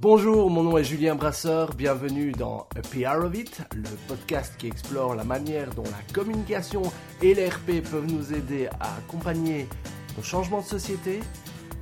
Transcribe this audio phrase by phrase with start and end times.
[0.00, 4.68] Bonjour, mon nom est Julien Brasseur, bienvenue dans A PR of It, le podcast qui
[4.68, 6.82] explore la manière dont la communication
[7.20, 9.66] et l'RP peuvent nous aider à accompagner
[10.16, 11.18] nos changements de société.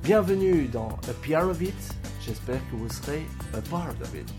[0.01, 1.75] Bienvenue dans A PR of It,
[2.25, 3.21] j'espère que vous serez
[3.53, 4.33] a part of it.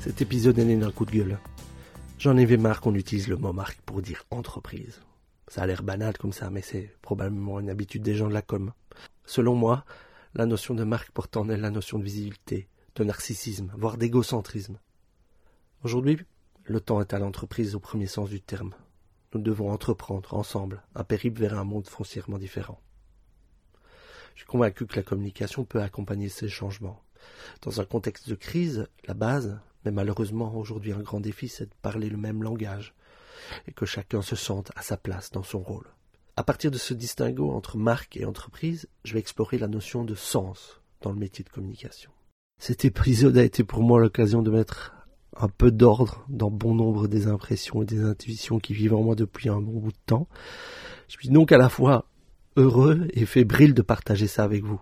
[0.00, 1.38] Cet épisode est né d'un coup de gueule.
[2.18, 5.02] J'en avais marre qu'on utilise le mot marque pour dire entreprise.
[5.46, 8.40] Ça a l'air banal comme ça, mais c'est probablement une habitude des gens de la
[8.40, 8.72] com.
[9.26, 9.84] Selon moi,
[10.34, 14.78] la notion de marque porte en elle la notion de visibilité, de narcissisme, voire d'égocentrisme.
[15.84, 16.18] Aujourd'hui,
[16.64, 18.74] le temps est à l'entreprise au premier sens du terme.
[19.34, 22.80] Nous devons entreprendre ensemble un périple vers un monde foncièrement différent.
[24.34, 27.02] Je suis convaincu que la communication peut accompagner ces changements.
[27.60, 31.74] Dans un contexte de crise, la base, mais malheureusement aujourd'hui un grand défi, c'est de
[31.82, 32.94] parler le même langage,
[33.66, 35.86] et que chacun se sente à sa place dans son rôle.
[36.34, 40.14] À partir de ce distinguo entre marque et entreprise, je vais explorer la notion de
[40.14, 42.10] sens dans le métier de communication.
[42.58, 44.94] Cet épisode a été pour moi l'occasion de mettre
[45.36, 49.14] un peu d'ordre dans bon nombre des impressions et des intuitions qui vivent en moi
[49.14, 50.26] depuis un bon bout de temps.
[51.08, 52.06] Je suis donc à la fois
[52.56, 54.80] heureux et fébrile de partager ça avec vous.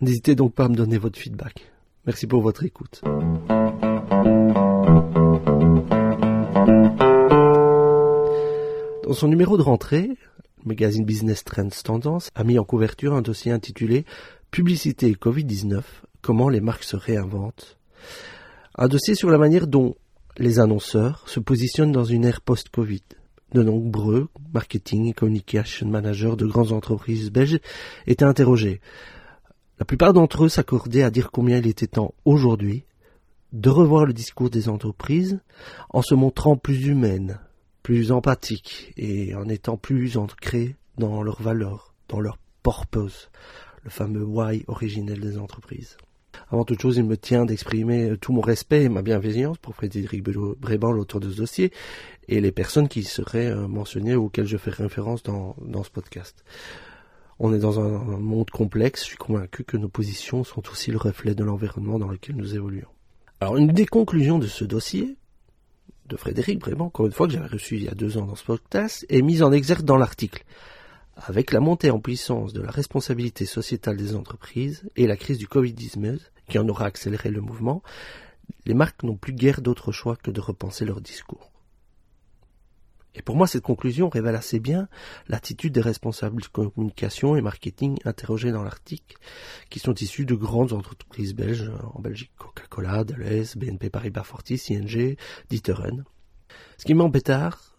[0.00, 1.70] N'hésitez donc pas à me donner votre feedback.
[2.06, 3.02] Merci pour votre écoute.
[9.04, 10.16] Dans son numéro de rentrée,
[10.68, 14.04] magazine Business Trends Tendance a mis en couverture un dossier intitulé
[14.50, 15.82] Publicité Covid-19,
[16.22, 17.78] comment les marques se réinventent.
[18.76, 19.96] Un dossier sur la manière dont
[20.36, 23.02] les annonceurs se positionnent dans une ère post-Covid.
[23.52, 27.60] De nombreux marketing et communication managers de grandes entreprises belges
[28.06, 28.80] étaient interrogés.
[29.78, 32.84] La plupart d'entre eux s'accordaient à dire combien il était temps aujourd'hui
[33.54, 35.40] de revoir le discours des entreprises
[35.90, 37.40] en se montrant plus humaines,
[37.88, 43.30] plus empathiques et en étant plus ancrés dans leurs valeurs, dans leur purpose,
[43.82, 45.96] le fameux why originel des entreprises.
[46.50, 50.22] Avant toute chose, il me tient d'exprimer tout mon respect et ma bienveillance pour Frédéric
[50.22, 51.72] Bréban, l'auteur de ce dossier,
[52.28, 55.90] et les personnes qui seraient euh, mentionnées ou auxquelles je fais référence dans, dans ce
[55.90, 56.44] podcast.
[57.38, 60.98] On est dans un monde complexe, je suis convaincu que nos positions sont aussi le
[60.98, 62.92] reflet de l'environnement dans lequel nous évoluons.
[63.40, 65.16] Alors, une des conclusions de ce dossier,
[66.08, 68.34] de Frédéric vraiment, encore une fois, que j'avais reçu il y a deux ans dans
[68.34, 70.44] ce podcast, est mise en exergue dans l'article.
[71.16, 75.46] Avec la montée en puissance de la responsabilité sociétale des entreprises et la crise du
[75.46, 76.18] Covid-19,
[76.48, 77.82] qui en aura accéléré le mouvement,
[78.66, 81.50] les marques n'ont plus guère d'autre choix que de repenser leur discours.
[83.14, 84.88] Et pour moi, cette conclusion révèle assez bien
[85.28, 89.16] l'attitude des responsables de communication et marketing interrogés dans l'article,
[89.70, 95.16] qui sont issus de grandes entreprises belges, en Belgique Coca-Cola, Deleuze, BNP Paribas Fortis, ING,
[95.48, 96.04] D'Ieteren.
[96.76, 97.77] Ce qui m'embêtard,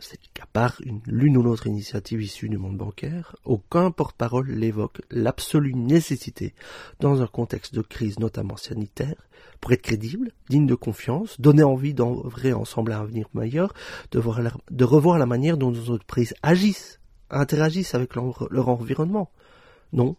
[0.00, 5.00] c'est qu'à part une l'une ou l'autre initiative issue du monde bancaire, aucun porte-parole l'évoque.
[5.10, 6.54] L'absolue nécessité,
[7.00, 9.28] dans un contexte de crise notamment sanitaire,
[9.60, 13.72] pour être crédible, digne de confiance, donner envie d'œuvrer ensemble un avenir meilleur,
[14.10, 14.18] de,
[14.84, 17.00] revoir la manière dont nos entreprises agissent,
[17.30, 19.30] interagissent avec leur environnement.
[19.92, 20.16] Non,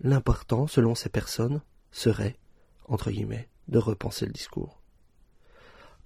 [0.00, 2.36] l'important, selon ces personnes, serait,
[2.86, 4.77] entre guillemets, de repenser le discours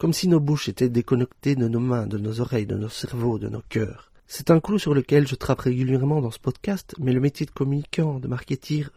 [0.02, 3.38] comme si nos bouches étaient déconnectées de nos mains, de nos oreilles, de nos cerveaux,
[3.38, 4.10] de nos cœurs.
[4.26, 7.52] C'est un clou sur lequel je trappe régulièrement dans ce podcast, mais le métier de
[7.52, 8.90] communicant, de marketeur,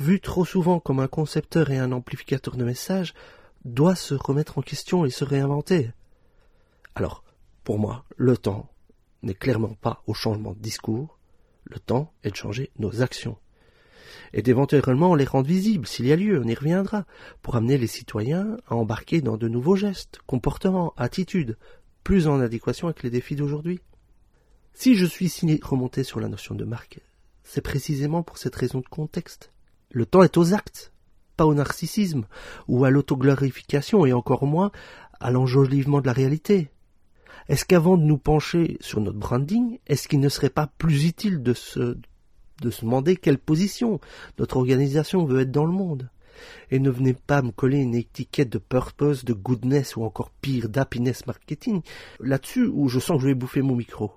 [0.00, 3.14] vu trop souvent comme un concepteur et un amplificateur de messages,
[3.64, 5.92] doit se remettre en question et se réinventer.
[6.96, 7.22] Alors,
[7.62, 8.68] pour moi, le temps
[9.22, 11.20] n'est clairement pas au changement de discours,
[11.66, 13.36] le temps est de changer nos actions
[14.32, 17.04] et d'éventuellement les rendre visibles, s'il y a lieu, on y reviendra,
[17.42, 21.56] pour amener les citoyens à embarquer dans de nouveaux gestes, comportements, attitudes,
[22.04, 23.80] plus en adéquation avec les défis d'aujourd'hui.
[24.72, 27.00] Si je suis si remonté sur la notion de marque,
[27.42, 29.50] c'est précisément pour cette raison de contexte.
[29.90, 30.92] Le temps est aux actes,
[31.36, 32.26] pas au narcissisme,
[32.68, 34.70] ou à l'autoglorification, et encore moins
[35.20, 36.70] à l'enjolivement de la réalité.
[37.48, 41.42] Est-ce qu'avant de nous pencher sur notre branding, est-ce qu'il ne serait pas plus utile
[41.42, 41.96] de se
[42.60, 44.00] de se demander quelle position
[44.38, 46.10] notre organisation veut être dans le monde.
[46.70, 50.68] Et ne venez pas me coller une étiquette de purpose, de goodness ou encore pire
[50.68, 51.82] d'happiness marketing
[52.20, 54.12] là-dessus où je sens que je vais bouffer mon micro.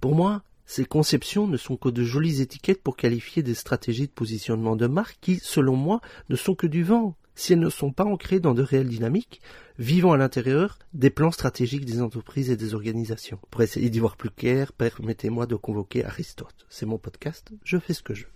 [0.00, 4.12] Pour moi, ces conceptions ne sont que de jolies étiquettes pour qualifier des stratégies de
[4.12, 6.00] positionnement de marque qui, selon moi,
[6.30, 9.42] ne sont que du vent, si elles ne sont pas ancrées dans de réelles dynamiques,
[9.78, 13.38] vivant à l'intérieur des plans stratégiques des entreprises et des organisations.
[13.50, 16.66] Pour essayer d'y voir plus clair, permettez-moi de convoquer Aristote.
[16.68, 18.30] C'est mon podcast, je fais ce que je veux.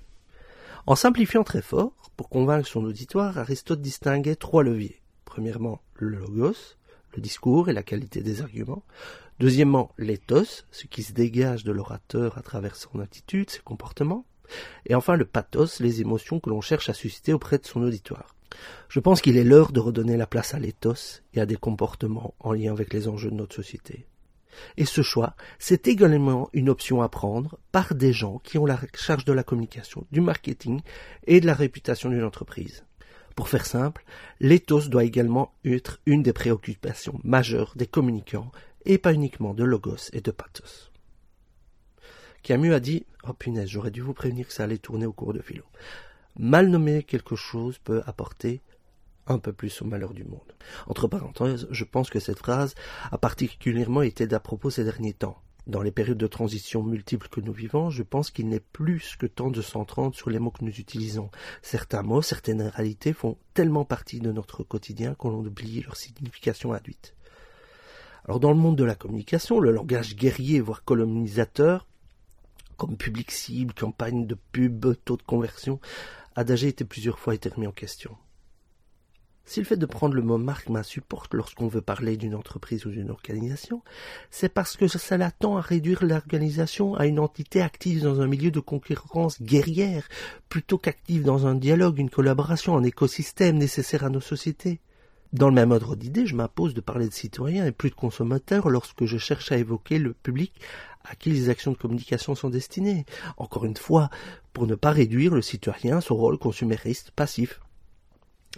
[0.87, 5.01] En simplifiant très fort, pour convaincre son auditoire, Aristote distinguait trois leviers.
[5.25, 6.77] Premièrement, le logos,
[7.15, 8.83] le discours et la qualité des arguments.
[9.39, 14.27] Deuxièmement, l'éthos, ce qui se dégage de l'orateur à travers son attitude, ses comportements.
[14.87, 18.35] Et enfin, le pathos, les émotions que l'on cherche à susciter auprès de son auditoire.
[18.89, 22.35] Je pense qu'il est l'heure de redonner la place à l'éthos et à des comportements
[22.41, 24.07] en lien avec les enjeux de notre société.
[24.77, 28.81] Et ce choix, c'est également une option à prendre par des gens qui ont la
[28.95, 30.81] charge de la communication, du marketing
[31.27, 32.85] et de la réputation d'une entreprise.
[33.37, 34.05] Pour faire simple,
[34.41, 38.51] l'éthos doit également être une des préoccupations majeures des communicants
[38.85, 40.91] et pas uniquement de logos et de pathos.
[42.43, 45.35] Camus a dit Oh punaise, j'aurais dû vous prévenir que ça allait tourner au cours
[45.35, 45.65] de philo.
[46.39, 48.63] Mal nommer quelque chose peut apporter
[49.27, 50.55] un peu plus au malheur du monde.
[50.87, 52.75] Entre parenthèses, je pense que cette phrase
[53.11, 55.43] a particulièrement été d'à propos ces derniers temps.
[55.67, 59.27] Dans les périodes de transition multiples que nous vivons, je pense qu'il n'est plus que
[59.27, 61.31] temps de s'entendre sur les mots que nous utilisons.
[61.61, 67.15] Certains mots, certaines réalités font tellement partie de notre quotidien qu'on oublie leur signification induite.
[68.25, 71.87] Alors dans le monde de la communication, le langage guerrier, voire colonisateur,
[72.79, 75.81] comme public cible, campagne de pub, taux de conversion,
[76.39, 78.17] a déjà été plusieurs fois été remis en question.
[79.45, 82.91] Si le fait de prendre le mot marque m'insupporte lorsqu'on veut parler d'une entreprise ou
[82.91, 83.83] d'une organisation,
[84.31, 88.53] c'est parce que ça l'attend à réduire l'organisation à une entité active dans un milieu
[88.53, 90.07] de concurrence guerrière,
[90.49, 94.79] plutôt qu'active dans un dialogue, une collaboration, un écosystème nécessaire à nos sociétés.
[95.33, 98.71] Dans le même ordre d'idée, je m'impose de parler de citoyens et plus de consommateurs
[98.71, 100.53] lorsque je cherche à évoquer le public
[101.09, 103.05] à qui les actions de communication sont destinées.
[103.37, 104.11] Encore une fois,
[104.53, 107.61] pour ne pas réduire le citoyen à son rôle consumériste passif.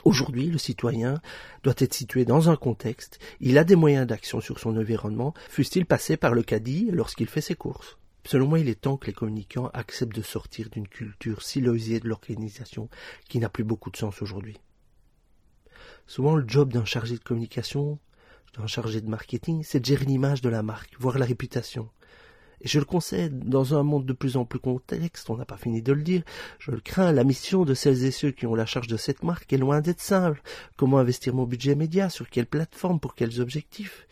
[0.05, 1.21] Aujourd'hui, le citoyen
[1.63, 5.85] doit être situé dans un contexte, il a des moyens d'action sur son environnement, fût-il
[5.85, 7.99] passé par le caddie lorsqu'il fait ses courses?
[8.25, 12.09] Selon moi, il est temps que les communicants acceptent de sortir d'une culture silenciée de
[12.09, 12.89] l'organisation
[13.29, 14.59] qui n'a plus beaucoup de sens aujourd'hui.
[16.07, 17.99] Souvent, le job d'un chargé de communication,
[18.57, 21.89] d'un chargé de marketing, c'est de gérer l'image de la marque, voir la réputation.
[22.63, 25.81] Je le concède, dans un monde de plus en plus complexe, on n'a pas fini
[25.81, 26.23] de le dire,
[26.59, 29.23] je le crains, la mission de celles et ceux qui ont la charge de cette
[29.23, 30.43] marque est loin d'être simple.
[30.77, 34.07] Comment investir mon budget média Sur quelle plateforme Pour quels objectifs?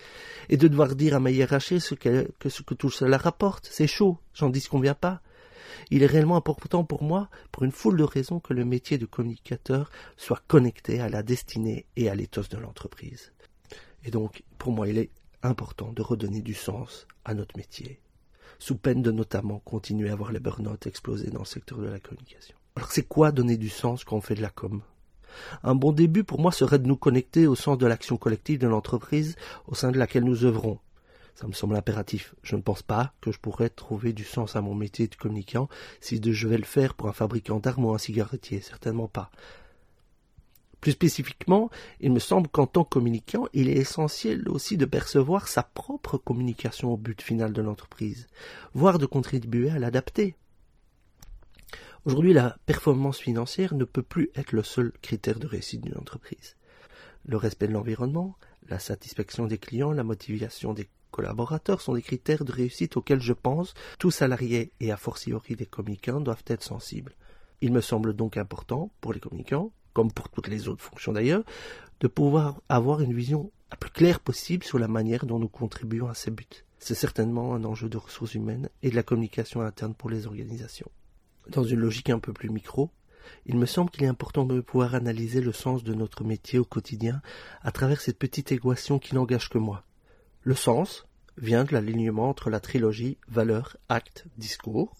[0.48, 2.26] Et de devoir dire à ma hiérarchie ce que,
[2.74, 4.66] tout cela rapporte, c'est chaud, j'en dis
[4.98, 5.20] pas.
[5.90, 9.04] Il est réellement important pour moi, pour une foule de raisons, que le métier de
[9.04, 13.32] communicateur soit connecté à la destinée et à l'éthos de l'entreprise.
[14.04, 15.10] Et donc, pour moi, il est
[15.42, 18.00] important de redonner du sens à notre métier
[18.58, 22.00] sous peine de notamment continuer à voir les burn-out exploser dans le secteur de la
[22.00, 22.56] communication.
[22.76, 24.82] Alors c'est quoi donner du sens quand on fait de la com?
[25.62, 28.68] Un bon début pour moi serait de nous connecter au sens de l'action collective de
[28.68, 29.36] l'entreprise
[29.66, 30.78] au sein de laquelle nous œuvrons.
[31.34, 32.34] Ça me semble impératif.
[32.42, 35.68] Je ne pense pas que je pourrais trouver du sens à mon métier de communicant
[36.00, 38.60] si je vais le faire pour un fabricant d'armes ou un cigarettier.
[38.60, 39.30] Certainement pas.
[40.88, 41.68] Plus spécifiquement,
[42.00, 46.16] il me semble qu'en tant que communicant, il est essentiel aussi de percevoir sa propre
[46.16, 48.26] communication au but final de l'entreprise,
[48.72, 50.34] voire de contribuer à l'adapter.
[52.06, 56.56] Aujourd'hui, la performance financière ne peut plus être le seul critère de réussite d'une entreprise.
[57.26, 58.38] Le respect de l'environnement,
[58.70, 63.34] la satisfaction des clients, la motivation des collaborateurs sont des critères de réussite auxquels je
[63.34, 67.14] pense tous salariés et a fortiori des communicants doivent être sensibles.
[67.60, 71.42] Il me semble donc important pour les communicants comme pour toutes les autres fonctions d'ailleurs,
[71.98, 76.06] de pouvoir avoir une vision la plus claire possible sur la manière dont nous contribuons
[76.06, 76.62] à ces buts.
[76.78, 80.88] C'est certainement un enjeu de ressources humaines et de la communication interne pour les organisations.
[81.48, 82.90] Dans une logique un peu plus micro,
[83.44, 86.64] il me semble qu'il est important de pouvoir analyser le sens de notre métier au
[86.64, 87.20] quotidien
[87.62, 89.82] à travers cette petite équation qui n'engage que moi.
[90.42, 94.94] Le sens vient de l'alignement entre la trilogie valeur, acte, discours,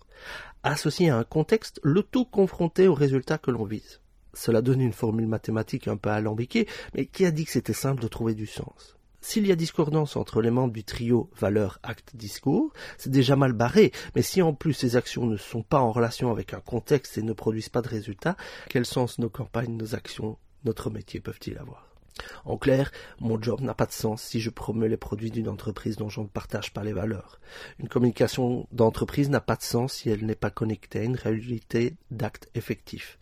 [0.64, 4.00] associé à un contexte, le tout confronté au résultat que l'on vise.
[4.38, 8.00] Cela donne une formule mathématique un peu alambiquée, mais qui a dit que c'était simple
[8.00, 8.97] de trouver du sens.
[9.21, 13.52] S'il y a discordance entre les membres du trio valeur, acte, discours, c'est déjà mal
[13.52, 17.18] barré, mais si en plus ces actions ne sont pas en relation avec un contexte
[17.18, 18.37] et ne produisent pas de résultats,
[18.68, 21.88] quel sens nos campagnes, nos actions, notre métier peuvent-ils avoir?
[22.45, 25.97] En clair, mon job n'a pas de sens si je promeux les produits d'une entreprise
[25.97, 27.41] dont je ne partage pas les valeurs.
[27.79, 31.97] Une communication d'entreprise n'a pas de sens si elle n'est pas connectée à une réalité
[32.11, 33.19] d'actes effectifs.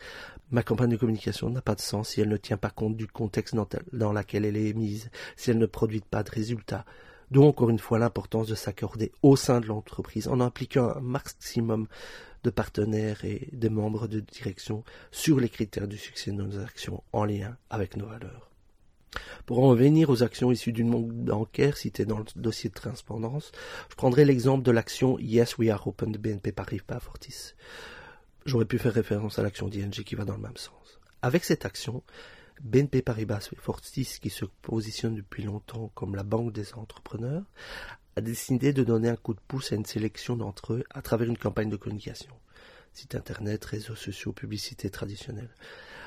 [0.50, 3.08] Ma campagne de communication n'a pas de sens si elle ne tient pas compte du
[3.08, 3.56] contexte
[3.92, 6.84] dans, lequel elle est émise, si elle ne produit pas de résultats.
[7.32, 11.88] D'où encore une fois l'importance de s'accorder au sein de l'entreprise en impliquant un maximum
[12.44, 17.02] de partenaires et de membres de direction sur les critères du succès de nos actions
[17.12, 18.52] en lien avec nos valeurs.
[19.46, 23.52] Pour en revenir aux actions issues d'une banque bancaire citée dans le dossier de transparence,
[23.90, 27.54] je prendrai l'exemple de l'action Yes We Are Open de BNP Paribas Fortis.
[28.44, 31.00] J'aurais pu faire référence à l'action d'ING qui va dans le même sens.
[31.22, 32.02] Avec cette action,
[32.62, 37.44] BNP Paribas Fortis, qui se positionne depuis longtemps comme la banque des entrepreneurs,
[38.16, 41.28] a décidé de donner un coup de pouce à une sélection d'entre eux à travers
[41.28, 42.32] une campagne de communication.
[42.92, 45.50] Site internet, réseaux sociaux, publicité traditionnelle.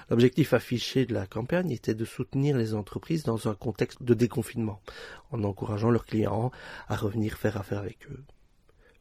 [0.09, 4.81] L'objectif affiché de la campagne était de soutenir les entreprises dans un contexte de déconfinement,
[5.31, 6.51] en encourageant leurs clients
[6.87, 8.23] à revenir faire affaire avec eux.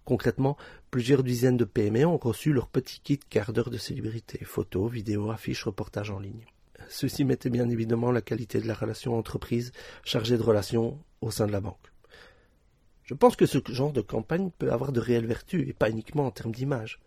[0.04, 0.56] Concrètement,
[0.90, 5.30] plusieurs dizaines de PME ont reçu leur petit kit quart d'heure de célébrité, photos, vidéos,
[5.30, 6.46] affiches, reportages en ligne.
[6.88, 9.72] Ceci mettait bien évidemment la qualité de la relation entreprise
[10.04, 11.92] chargée de relations au sein de la banque.
[13.04, 16.26] Je pense que ce genre de campagne peut avoir de réelles vertus, et pas uniquement
[16.26, 17.00] en termes d'image.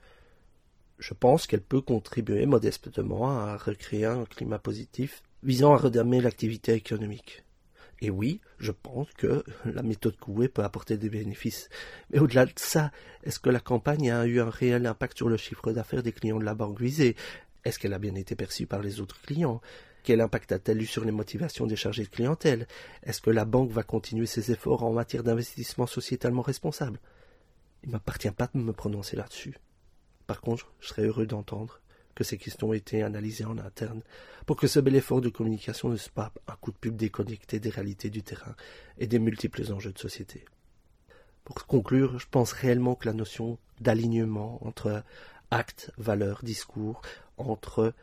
[1.01, 6.74] Je pense qu'elle peut contribuer modestement à recréer un climat positif visant à redamer l'activité
[6.74, 7.43] économique.
[8.01, 11.70] Et oui, je pense que la méthode Coué peut apporter des bénéfices.
[12.12, 12.91] Mais au-delà de ça,
[13.24, 16.38] est-ce que la campagne a eu un réel impact sur le chiffre d'affaires des clients
[16.38, 17.15] de la banque visée?
[17.65, 19.60] Est-ce qu'elle a bien été perçue par les autres clients?
[20.03, 22.67] Quel impact a-t-elle eu sur les motivations des chargés de clientèle?
[23.01, 27.00] Est-ce que la banque va continuer ses efforts en matière d'investissement sociétalement responsable?
[27.81, 29.55] Il ne m'appartient pas de me prononcer là-dessus.
[30.28, 31.82] Par contre, je serais heureux d'entendre
[32.16, 34.01] que ces questions ont été analysées en interne
[34.46, 37.60] pour que ce bel effort de communication ne soit pas un coup de pub déconnecté
[37.60, 38.56] des réalités du terrain
[38.98, 40.46] et des multiples enjeux de société.
[41.44, 45.04] Pour conclure, je pense réellement que la notion d'alignement entre
[45.50, 47.01] actes, valeurs, discours,
[47.38, 47.94] entre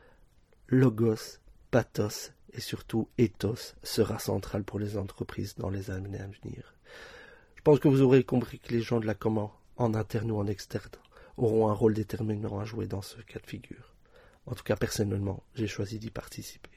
[0.69, 1.39] logos,
[1.71, 6.75] pathos et surtout ethos sera centrale pour les entreprises dans les années à venir.
[7.57, 10.39] Je pense que vous aurez compris que les gens de la commande, en interne ou
[10.39, 10.91] en externe,
[11.39, 13.95] auront un rôle déterminant à jouer dans ce cas de figure.
[14.47, 16.71] En tout cas, personnellement, j'ai choisi d'y participer.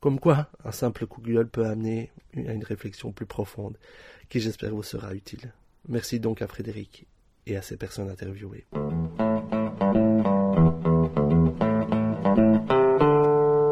[0.00, 3.78] Comme quoi, un simple coup gueule peut amener à une réflexion plus profonde,
[4.28, 5.52] qui j'espère vous sera utile.
[5.88, 7.06] Merci donc à Frédéric
[7.46, 8.66] et à ces personnes interviewées.